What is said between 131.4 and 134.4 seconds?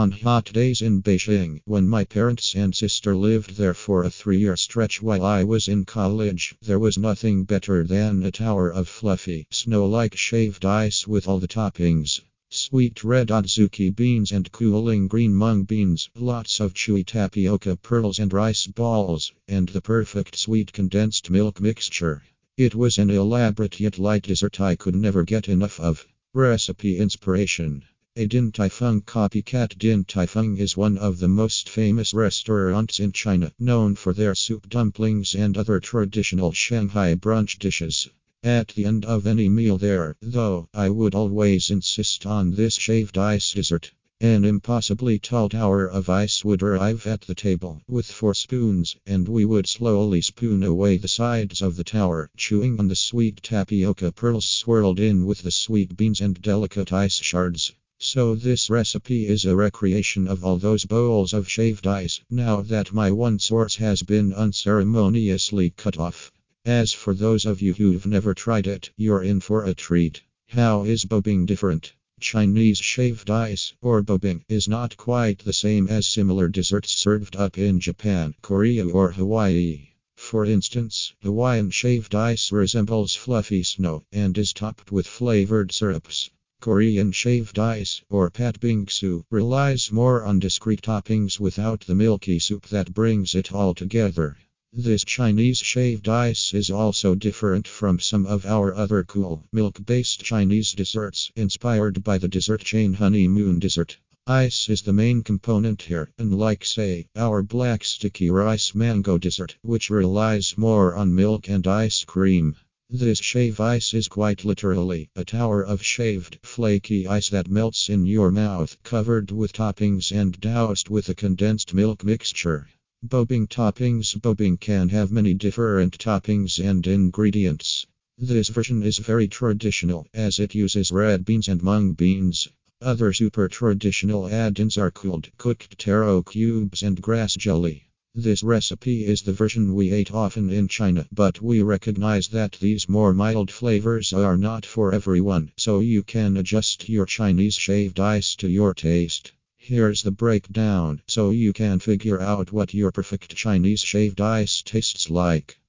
and mung beans. Other super traditional